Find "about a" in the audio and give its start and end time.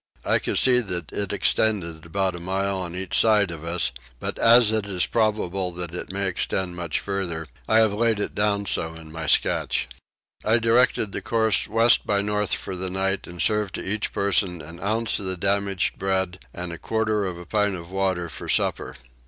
2.07-2.39